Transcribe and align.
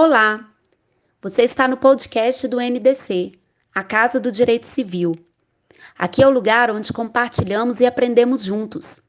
Olá! 0.00 0.48
Você 1.20 1.42
está 1.42 1.66
no 1.66 1.76
podcast 1.76 2.46
do 2.46 2.60
NDC, 2.60 3.32
a 3.74 3.82
Casa 3.82 4.20
do 4.20 4.30
Direito 4.30 4.64
Civil. 4.64 5.16
Aqui 5.98 6.22
é 6.22 6.26
o 6.28 6.30
lugar 6.30 6.70
onde 6.70 6.92
compartilhamos 6.92 7.80
e 7.80 7.84
aprendemos 7.84 8.44
juntos. 8.44 9.00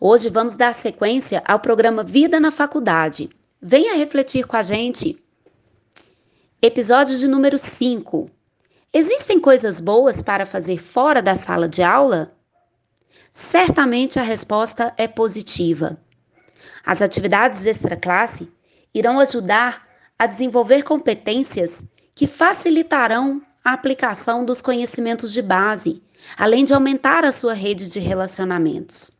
Hoje 0.00 0.30
vamos 0.30 0.56
dar 0.56 0.72
sequência 0.72 1.42
ao 1.46 1.60
programa 1.60 2.02
Vida 2.02 2.40
na 2.40 2.50
Faculdade. 2.50 3.28
Venha 3.60 3.94
refletir 3.94 4.46
com 4.46 4.56
a 4.56 4.62
gente. 4.62 5.22
Episódio 6.62 7.18
de 7.18 7.28
número 7.28 7.58
5. 7.58 8.30
Existem 8.94 9.38
coisas 9.38 9.82
boas 9.82 10.22
para 10.22 10.46
fazer 10.46 10.78
fora 10.78 11.20
da 11.20 11.34
sala 11.34 11.68
de 11.68 11.82
aula? 11.82 12.34
Certamente 13.30 14.18
a 14.18 14.22
resposta 14.22 14.94
é 14.96 15.06
positiva. 15.06 16.00
As 16.86 17.02
atividades 17.02 17.66
extra-classe 17.66 18.50
irão 18.94 19.20
ajudar 19.20 19.89
a 20.20 20.26
desenvolver 20.26 20.82
competências 20.82 21.86
que 22.14 22.26
facilitarão 22.26 23.40
a 23.64 23.72
aplicação 23.72 24.44
dos 24.44 24.60
conhecimentos 24.60 25.32
de 25.32 25.40
base, 25.40 26.02
além 26.36 26.62
de 26.62 26.74
aumentar 26.74 27.24
a 27.24 27.32
sua 27.32 27.54
rede 27.54 27.88
de 27.88 27.98
relacionamentos. 27.98 29.10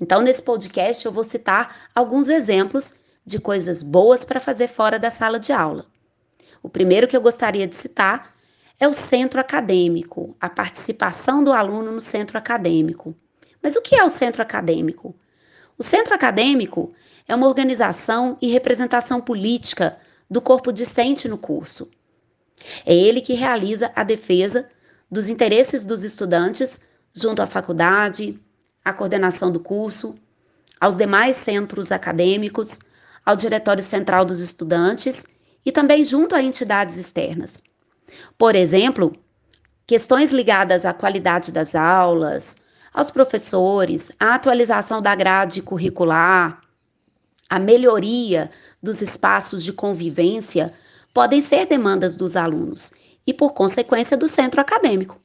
Então, 0.00 0.20
nesse 0.20 0.42
podcast, 0.42 1.06
eu 1.06 1.12
vou 1.12 1.22
citar 1.22 1.88
alguns 1.94 2.28
exemplos 2.28 2.94
de 3.24 3.38
coisas 3.38 3.84
boas 3.84 4.24
para 4.24 4.40
fazer 4.40 4.66
fora 4.66 4.98
da 4.98 5.10
sala 5.10 5.38
de 5.38 5.52
aula. 5.52 5.86
O 6.60 6.68
primeiro 6.68 7.06
que 7.06 7.16
eu 7.16 7.20
gostaria 7.20 7.68
de 7.68 7.76
citar 7.76 8.34
é 8.80 8.88
o 8.88 8.92
centro 8.92 9.38
acadêmico, 9.38 10.36
a 10.40 10.48
participação 10.48 11.44
do 11.44 11.52
aluno 11.52 11.92
no 11.92 12.00
centro 12.00 12.36
acadêmico. 12.36 13.14
Mas 13.62 13.76
o 13.76 13.80
que 13.80 13.94
é 13.94 14.02
o 14.02 14.08
centro 14.08 14.42
acadêmico? 14.42 15.14
O 15.78 15.84
centro 15.84 16.12
acadêmico 16.12 16.92
é 17.28 17.34
uma 17.36 17.46
organização 17.46 18.36
e 18.42 18.48
representação 18.48 19.20
política 19.20 19.96
do 20.30 20.40
corpo 20.40 20.72
discente 20.72 21.28
no 21.28 21.38
curso. 21.38 21.90
É 22.84 22.94
ele 22.94 23.20
que 23.20 23.34
realiza 23.34 23.92
a 23.94 24.02
defesa 24.02 24.68
dos 25.10 25.28
interesses 25.28 25.84
dos 25.84 26.04
estudantes 26.04 26.80
junto 27.14 27.40
à 27.40 27.46
faculdade, 27.46 28.38
à 28.84 28.92
coordenação 28.92 29.50
do 29.50 29.60
curso, 29.60 30.16
aos 30.80 30.94
demais 30.94 31.36
centros 31.36 31.90
acadêmicos, 31.90 32.78
ao 33.24 33.36
Diretório 33.36 33.82
Central 33.82 34.24
dos 34.24 34.40
Estudantes 34.40 35.26
e 35.64 35.72
também 35.72 36.04
junto 36.04 36.34
a 36.34 36.42
entidades 36.42 36.96
externas. 36.96 37.62
Por 38.38 38.54
exemplo, 38.54 39.16
questões 39.86 40.32
ligadas 40.32 40.84
à 40.84 40.92
qualidade 40.92 41.50
das 41.50 41.74
aulas, 41.74 42.56
aos 42.92 43.10
professores, 43.10 44.12
à 44.18 44.34
atualização 44.34 45.02
da 45.02 45.14
grade 45.14 45.62
curricular, 45.62 46.60
a 47.48 47.58
melhoria 47.58 48.50
dos 48.82 49.00
espaços 49.00 49.62
de 49.62 49.72
convivência 49.72 50.72
podem 51.14 51.40
ser 51.40 51.66
demandas 51.66 52.16
dos 52.16 52.36
alunos 52.36 52.92
e, 53.26 53.32
por 53.32 53.52
consequência, 53.52 54.16
do 54.16 54.26
centro 54.26 54.60
acadêmico. 54.60 55.20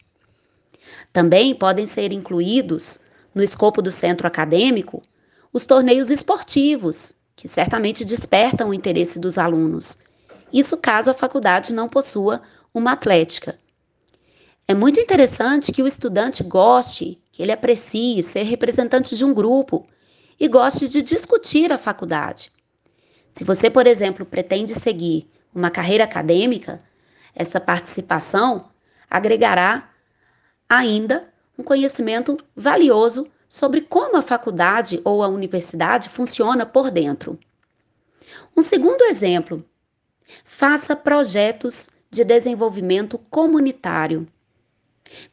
Também 1.12 1.54
podem 1.54 1.86
ser 1.86 2.12
incluídos, 2.12 3.00
no 3.34 3.44
escopo 3.44 3.82
do 3.82 3.92
centro 3.92 4.28
acadêmico, 4.28 5.02
os 5.52 5.66
torneios 5.66 6.10
esportivos, 6.10 7.16
que 7.36 7.48
certamente 7.48 8.06
despertam 8.06 8.70
o 8.70 8.74
interesse 8.74 9.20
dos 9.20 9.38
alunos. 9.38 9.98
Isso 10.54 10.78
caso 10.78 11.12
a 11.12 11.14
faculdade 11.14 11.74
não 11.74 11.90
possua 11.90 12.42
uma 12.74 12.94
atlética. 12.94 13.58
É 14.68 14.74
muito 14.74 15.00
interessante 15.00 15.72
que 15.72 15.82
o 15.84 15.88
estudante 15.88 16.44
goste, 16.44 17.22
que 17.32 17.42
ele 17.42 17.52
aprecie 17.52 18.24
ser 18.24 18.44
representante 18.44 19.16
de 19.16 19.26
um 19.26 19.34
grupo 19.34 19.86
e 20.42 20.48
goste 20.48 20.90
de 20.90 21.04
discutir 21.04 21.72
a 21.72 21.78
faculdade. 21.78 22.52
Se 23.30 23.44
você, 23.44 23.70
por 23.70 23.86
exemplo, 23.86 24.26
pretende 24.26 24.74
seguir 24.74 25.30
uma 25.54 25.70
carreira 25.70 26.04
acadêmica, 26.04 26.82
essa 27.36 27.60
participação 27.60 28.72
agregará 29.08 29.92
ainda 30.68 31.32
um 31.56 31.62
conhecimento 31.62 32.40
valioso 32.56 33.28
sobre 33.48 33.82
como 33.82 34.18
a 34.18 34.24
faculdade 34.24 35.00
ou 35.06 35.22
a 35.22 35.28
universidade 35.28 36.10
funciona 36.10 36.66
por 36.66 36.90
dentro. 36.90 37.38
Um 38.58 38.64
segundo 38.64 39.04
exemplo: 39.04 39.64
faça 40.44 40.96
projetos 40.96 41.92
de 42.10 42.24
desenvolvimento 42.24 43.20
comunitário. 43.30 44.28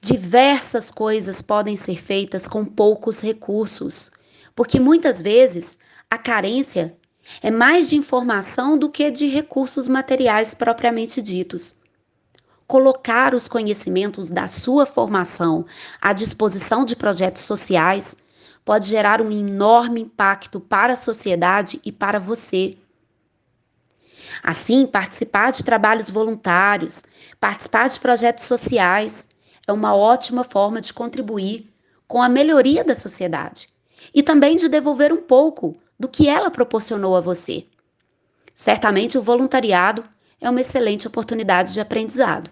Diversas 0.03 0.91
coisas 0.91 1.41
podem 1.41 1.77
ser 1.77 1.97
feitas 1.97 2.47
com 2.47 2.63
poucos 2.63 3.23
recursos 3.23 4.13
porque 4.59 4.81
muitas 4.81 5.23
vezes 5.23 5.79
a 6.11 6.19
carência 6.19 6.97
é 7.41 7.49
mais 7.49 7.89
de 7.89 7.95
informação 7.95 8.77
do 8.77 8.91
que 8.91 9.09
de 9.09 9.29
recursos 9.29 9.87
materiais 9.87 10.53
propriamente 10.53 11.23
ditos. 11.23 11.81
Colocar 12.67 13.37
os 13.37 13.47
conhecimentos 13.47 14.31
da 14.31 14.49
sua 14.49 14.85
formação 14.85 15.65
à 16.01 16.13
disposição 16.13 16.85
de 16.85 16.97
projetos 16.97 17.43
sociais 17.43 18.17
pode 18.65 18.89
gerar 18.89 19.23
um 19.23 19.31
enorme 19.31 20.01
impacto 20.01 20.59
para 20.59 20.95
a 20.95 20.97
sociedade 20.97 21.81
e 21.85 21.93
para 21.93 22.19
você. 22.19 22.77
Assim, 24.43 24.89
participar 24.89 25.53
de 25.53 25.63
trabalhos 25.63 26.11
voluntários, 26.11 27.05
participar 27.39 27.89
de 27.89 28.01
projetos 28.01 28.43
sociais 28.43 29.29
é 29.69 29.73
uma 29.73 29.95
ótima 29.95 30.43
forma 30.43 30.81
de 30.81 30.93
contribuir 30.93 31.73
com 32.09 32.21
a 32.21 32.29
melhoria 32.29 32.83
da 32.83 32.97
sociedade 32.97 33.78
e 34.15 34.23
também 34.23 34.57
de 34.57 34.69
devolver 34.69 35.13
um 35.13 35.23
pouco 35.23 35.77
do 35.99 36.09
que 36.09 36.29
ela 36.29 36.51
proporcionou 36.51 37.17
a 37.17 37.21
você. 37.21 37.67
Certamente 38.55 39.17
o 39.19 39.23
voluntariado 39.23 40.05
é 40.41 40.49
uma 40.49 40.61
excelente 40.61 41.07
oportunidade 41.07 41.73
de 41.73 41.81
aprendizado. 41.81 42.51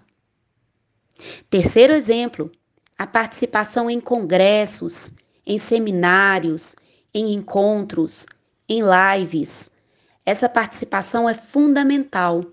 Terceiro 1.49 1.93
exemplo, 1.93 2.51
a 2.97 3.07
participação 3.07 3.89
em 3.89 3.99
congressos, 3.99 5.13
em 5.45 5.57
seminários, 5.57 6.75
em 7.13 7.33
encontros, 7.33 8.25
em 8.67 8.81
lives. 8.81 9.71
Essa 10.25 10.49
participação 10.49 11.27
é 11.27 11.33
fundamental, 11.33 12.43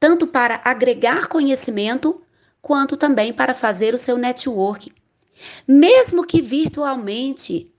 tanto 0.00 0.26
para 0.26 0.60
agregar 0.64 1.28
conhecimento, 1.28 2.22
quanto 2.62 2.96
também 2.96 3.32
para 3.32 3.54
fazer 3.54 3.94
o 3.94 3.98
seu 3.98 4.16
network. 4.16 4.92
Mesmo 5.68 6.26
que 6.26 6.40
virtualmente, 6.40 7.72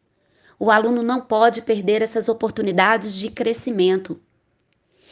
o 0.60 0.72
aluno 0.72 1.04
não 1.04 1.22
pode 1.22 1.62
perder 1.62 2.02
essas 2.02 2.28
oportunidades 2.28 3.14
de 3.14 3.30
crescimento. 3.30 4.20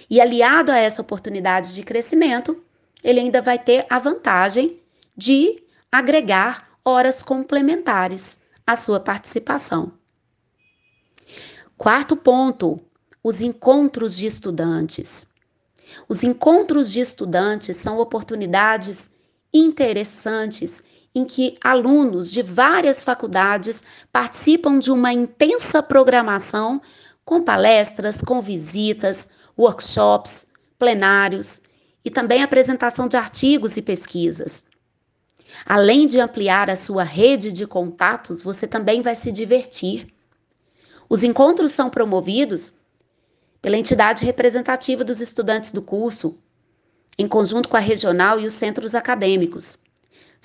E 0.10 0.20
aliado 0.20 0.72
a 0.72 0.78
essa 0.78 1.02
oportunidade 1.02 1.74
de 1.74 1.84
crescimento, 1.84 2.64
ele 3.04 3.20
ainda 3.20 3.42
vai 3.42 3.60
ter 3.60 3.86
a 3.90 4.00
vantagem 4.00 4.80
de 5.16 5.64
agregar 5.92 6.70
horas 6.84 7.22
complementares 7.22 8.42
à 8.66 8.76
sua 8.76 9.00
participação. 9.00 9.94
Quarto 11.78 12.16
ponto: 12.16 12.80
os 13.24 13.42
encontros 13.42 14.16
de 14.16 14.26
estudantes. 14.26 15.28
Os 16.10 16.24
encontros 16.24 16.92
de 16.92 17.00
estudantes 17.00 17.78
são 17.78 18.00
oportunidades 18.00 19.10
interessantes 19.54 20.84
em 21.16 21.24
que 21.24 21.58
alunos 21.64 22.30
de 22.30 22.42
várias 22.42 23.02
faculdades 23.02 23.82
participam 24.12 24.78
de 24.78 24.92
uma 24.92 25.14
intensa 25.14 25.82
programação 25.82 26.82
com 27.24 27.42
palestras, 27.42 28.22
com 28.22 28.42
visitas, 28.42 29.30
workshops, 29.58 30.48
plenários 30.78 31.62
e 32.04 32.12
também 32.12 32.44
apresentação 32.44 33.08
de 33.08 33.16
artigos 33.16 33.78
e 33.78 33.82
pesquisas. 33.82 34.66
Além 35.66 36.06
de 36.06 36.20
ampliar 36.20 36.70
a 36.70 36.76
sua 36.76 37.04
rede 37.04 37.50
de 37.50 37.66
contatos, 37.66 38.44
você 38.44 38.68
também 38.68 39.02
vai 39.02 39.16
se 39.16 39.32
divertir. 39.32 40.14
Os 41.08 41.24
encontros 41.24 41.72
são 41.72 41.90
promovidos 41.90 42.74
pela 43.62 43.78
entidade 43.78 44.26
representativa 44.26 45.04
dos 45.04 45.22
estudantes 45.22 45.72
do 45.72 45.82
curso, 45.82 46.38
em 47.18 47.28
conjunto 47.28 47.70
com 47.70 47.78
a 47.78 47.80
regional 47.80 48.38
e 48.38 48.46
os 48.46 48.54
centros 48.54 48.94
acadêmicos. 48.94 49.78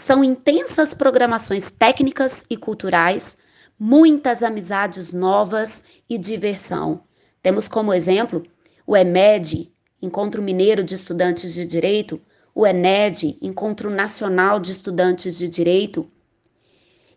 São 0.02 0.24
intensas 0.24 0.94
programações 0.94 1.70
técnicas 1.70 2.46
e 2.48 2.56
culturais, 2.56 3.36
muitas 3.78 4.42
amizades 4.42 5.12
novas 5.12 5.84
e 6.08 6.16
diversão. 6.16 7.02
Temos 7.42 7.68
como 7.68 7.92
exemplo 7.92 8.42
o 8.86 8.96
EMED, 8.96 9.70
Encontro 10.00 10.40
Mineiro 10.40 10.82
de 10.82 10.94
Estudantes 10.94 11.52
de 11.52 11.66
Direito, 11.66 12.18
o 12.54 12.66
ENED, 12.66 13.36
Encontro 13.42 13.90
Nacional 13.90 14.58
de 14.58 14.72
Estudantes 14.72 15.36
de 15.36 15.50
Direito. 15.50 16.10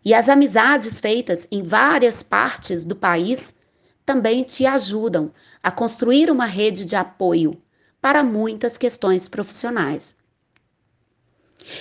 E 0.04 0.12
as 0.12 0.28
amizades 0.28 1.00
feitas 1.00 1.48
em 1.50 1.62
várias 1.62 2.22
partes 2.22 2.84
do 2.84 2.94
país 2.94 3.62
também 4.04 4.42
te 4.42 4.66
ajudam 4.66 5.32
a 5.62 5.70
construir 5.70 6.30
uma 6.30 6.44
rede 6.44 6.84
de 6.84 6.94
apoio 6.94 7.56
para 7.98 8.22
muitas 8.22 8.76
questões 8.76 9.26
profissionais. 9.26 10.22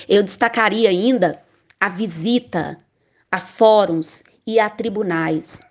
Eu 0.08 0.24
destacaria 0.24 0.90
ainda 0.90 1.44
a 1.80 1.90
visita 1.90 2.78
a 3.32 3.40
fóruns 3.40 4.24
e 4.46 4.60
a 4.60 4.70
tribunais. 4.70 5.66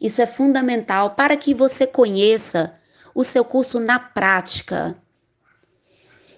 Isso 0.00 0.20
é 0.20 0.26
fundamental 0.26 1.10
para 1.10 1.36
que 1.36 1.54
você 1.54 1.86
conheça 1.86 2.74
o 3.14 3.22
seu 3.22 3.44
curso 3.44 3.78
na 3.78 3.98
prática. 3.98 4.96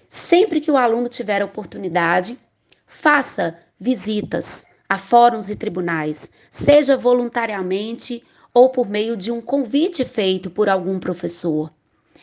Sempre 0.07 0.61
que 0.61 0.71
o 0.71 0.77
aluno 0.77 1.09
tiver 1.09 1.41
a 1.41 1.45
oportunidade, 1.45 2.37
faça 2.85 3.57
visitas 3.79 4.65
a 4.87 4.97
fóruns 4.97 5.49
e 5.49 5.55
tribunais, 5.55 6.31
seja 6.49 6.95
voluntariamente 6.95 8.23
ou 8.53 8.69
por 8.69 8.87
meio 8.87 9.17
de 9.17 9.31
um 9.31 9.41
convite 9.41 10.05
feito 10.05 10.49
por 10.49 10.69
algum 10.69 10.99
professor. 10.99 11.71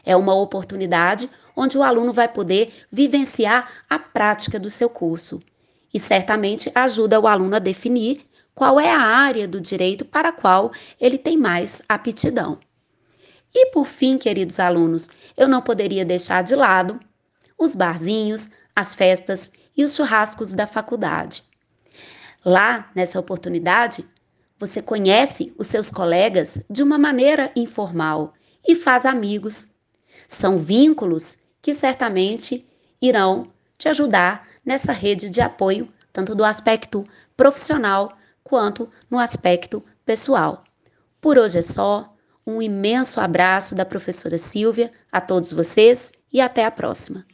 É 0.04 0.16
uma 0.16 0.34
oportunidade 0.34 1.28
onde 1.56 1.78
o 1.78 1.82
aluno 1.82 2.12
vai 2.12 2.28
poder 2.28 2.72
vivenciar 2.92 3.84
a 3.88 3.98
prática 3.98 4.60
do 4.60 4.68
seu 4.68 4.90
curso 4.90 5.42
e 5.92 5.98
certamente 5.98 6.70
ajuda 6.74 7.18
o 7.18 7.26
aluno 7.26 7.56
a 7.56 7.58
definir 7.58 8.26
qual 8.54 8.78
é 8.78 8.90
a 8.90 9.00
área 9.00 9.48
do 9.48 9.60
direito 9.60 10.04
para 10.04 10.28
a 10.28 10.32
qual 10.32 10.70
ele 11.00 11.16
tem 11.16 11.36
mais 11.36 11.82
aptidão. 11.88 12.58
E 13.54 13.70
por 13.70 13.86
fim, 13.86 14.18
queridos 14.18 14.60
alunos, 14.60 15.08
eu 15.36 15.48
não 15.48 15.62
poderia 15.62 16.04
deixar 16.04 16.42
de 16.42 16.54
lado 16.54 17.00
os 17.58 17.74
barzinhos, 17.74 18.50
as 18.74 18.94
festas 18.94 19.50
e 19.74 19.82
os 19.82 19.94
churrascos 19.94 20.52
da 20.52 20.66
faculdade. 20.66 21.42
Lá, 22.44 22.90
nessa 22.94 23.18
oportunidade, 23.18 24.04
você 24.58 24.80
conhece 24.80 25.54
os 25.58 25.66
seus 25.66 25.90
colegas 25.90 26.64
de 26.68 26.82
uma 26.82 26.98
maneira 26.98 27.50
informal 27.56 28.34
e 28.66 28.74
faz 28.74 29.04
amigos. 29.04 29.68
São 30.28 30.58
vínculos 30.58 31.38
que 31.66 31.74
certamente 31.74 32.64
irão 33.02 33.48
te 33.76 33.88
ajudar 33.88 34.46
nessa 34.64 34.92
rede 34.92 35.28
de 35.28 35.40
apoio, 35.40 35.92
tanto 36.12 36.32
do 36.32 36.44
aspecto 36.44 37.04
profissional 37.36 38.16
quanto 38.44 38.88
no 39.10 39.18
aspecto 39.18 39.84
pessoal. 40.04 40.62
Por 41.20 41.36
hoje 41.36 41.58
é 41.58 41.62
só. 41.62 42.14
Um 42.46 42.62
imenso 42.62 43.20
abraço 43.20 43.74
da 43.74 43.84
professora 43.84 44.38
Silvia 44.38 44.92
a 45.10 45.20
todos 45.20 45.50
vocês 45.50 46.12
e 46.32 46.40
até 46.40 46.64
a 46.64 46.70
próxima. 46.70 47.26